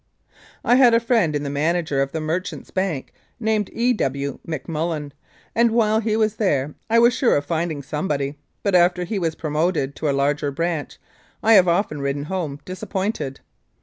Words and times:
I 0.65 0.77
had 0.77 0.95
a 0.95 0.99
friend 0.99 1.35
in 1.35 1.43
the 1.43 1.49
manager 1.51 2.01
of 2.01 2.11
the 2.11 2.19
Merchants' 2.19 2.71
Bank, 2.71 3.13
named 3.39 3.69
E. 3.71 3.93
W. 3.93 4.39
McMullen, 4.47 5.11
and 5.53 5.69
while 5.69 5.99
he 5.99 6.17
was 6.17 6.37
there 6.37 6.73
I 6.89 6.97
was 6.97 7.13
sure 7.13 7.35
of 7.37 7.45
find 7.45 7.71
ing 7.71 7.83
somebody, 7.83 8.39
but 8.63 8.73
after 8.73 9.03
he 9.03 9.19
was 9.19 9.35
promoted 9.35 9.95
to 9.97 10.09
a 10.09 10.09
larger 10.09 10.49
branch 10.49 10.97
I 11.43 11.53
have 11.53 11.67
often 11.67 12.01
ridden 12.01 12.23
home 12.23 12.61
disappointed. 12.65 13.41